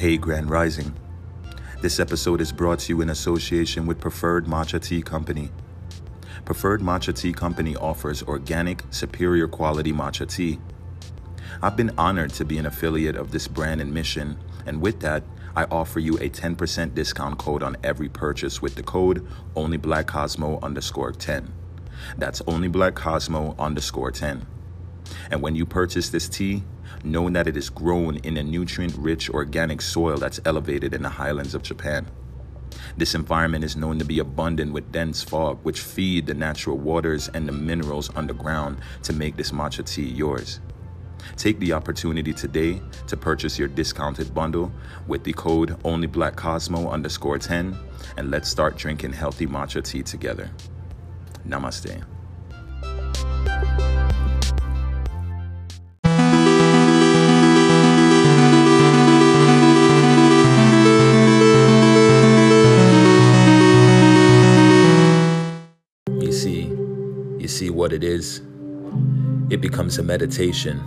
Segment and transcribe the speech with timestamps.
[0.00, 0.94] Hey, Grand Rising.
[1.82, 5.50] This episode is brought to you in association with Preferred Matcha Tea Company.
[6.46, 10.58] Preferred Matcha Tea Company offers organic, superior quality matcha tea.
[11.62, 15.22] I've been honored to be an affiliate of this brand and mission, and with that,
[15.54, 21.12] I offer you a 10% discount code on every purchase with the code OnlyBlackCosmo underscore
[21.12, 21.52] 10.
[22.16, 24.46] That's OnlyBlackCosmo underscore 10.
[25.30, 26.62] And when you purchase this tea,
[27.04, 31.08] know that it is grown in a nutrient rich organic soil that's elevated in the
[31.08, 32.06] highlands of Japan.
[32.96, 37.28] This environment is known to be abundant with dense fog, which feed the natural waters
[37.28, 40.60] and the minerals underground to make this matcha tea yours.
[41.36, 44.72] Take the opportunity today to purchase your discounted bundle
[45.06, 47.76] with the code OnlyBlackCosmo underscore 10
[48.16, 50.50] and let's start drinking healthy matcha tea together.
[51.46, 52.04] Namaste.
[67.90, 68.40] What it is?
[69.50, 70.78] It becomes a meditation.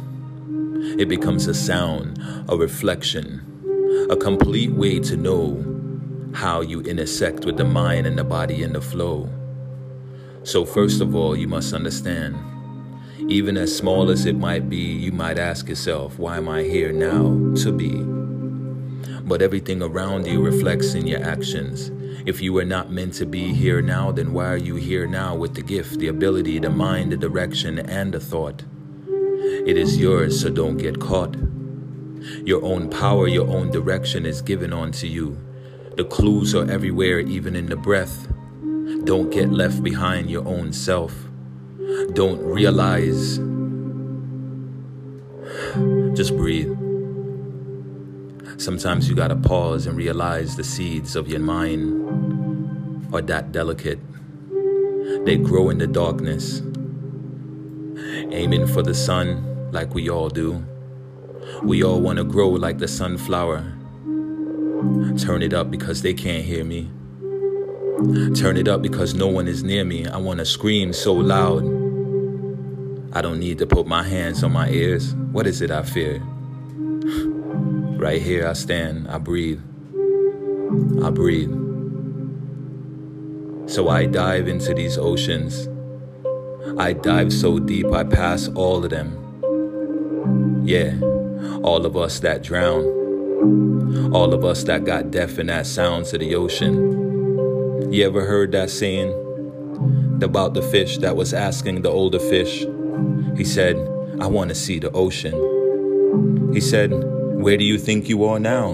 [0.98, 5.62] It becomes a sound, a reflection, a complete way to know
[6.34, 9.30] how you intersect with the mind and the body in the flow.
[10.44, 12.38] So, first of all, you must understand,
[13.30, 16.94] even as small as it might be, you might ask yourself, why am I here
[16.94, 18.02] now to be?
[19.28, 21.92] But everything around you reflects in your actions.
[22.26, 25.36] If you were not meant to be here now, then why are you here now
[25.36, 28.64] with the gift, the ability, the mind, the direction, and the thought?
[29.66, 31.36] It is yours, so don't get caught.
[32.46, 35.38] Your own power, your own direction is given onto you.
[35.98, 38.28] The clues are everywhere, even in the breath.
[39.04, 41.14] Don't get left behind your own self.
[42.14, 43.38] Don't realize.
[46.16, 46.83] Just breathe.
[48.64, 54.00] Sometimes you gotta pause and realize the seeds of your mind are that delicate.
[55.26, 56.62] They grow in the darkness,
[58.32, 60.64] aiming for the sun like we all do.
[61.62, 63.66] We all wanna grow like the sunflower.
[65.18, 66.90] Turn it up because they can't hear me.
[68.34, 70.08] Turn it up because no one is near me.
[70.08, 71.66] I wanna scream so loud.
[73.12, 75.16] I don't need to put my hands on my ears.
[75.34, 76.24] What is it I fear?
[77.98, 79.62] Right here I stand, I breathe.
[81.04, 81.52] I breathe.
[83.70, 85.70] So I dive into these oceans.
[86.78, 90.62] I dive so deep I pass all of them.
[90.66, 91.00] Yeah,
[91.62, 92.84] all of us that drown.
[94.14, 97.92] All of us that got deaf in that sound to the ocean.
[97.92, 99.12] You ever heard that saying
[100.22, 102.66] about the fish that was asking the older fish?
[103.38, 103.76] He said,
[104.20, 106.52] I want to see the ocean.
[106.54, 106.92] He said,
[107.44, 108.72] Where do you think you are now?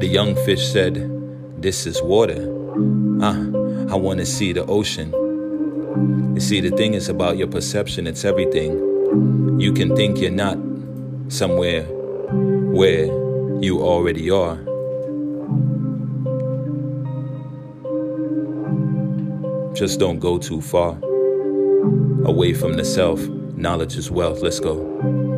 [0.00, 0.96] The young fish said,
[1.62, 2.42] This is water.
[3.22, 3.38] Ah,
[3.92, 5.12] I want to see the ocean.
[6.34, 9.60] You see, the thing is about your perception, it's everything.
[9.60, 10.58] You can think you're not
[11.28, 13.04] somewhere where
[13.62, 14.56] you already are.
[19.74, 20.98] Just don't go too far
[22.24, 23.20] away from the self.
[23.54, 24.42] Knowledge is wealth.
[24.42, 25.29] Let's go.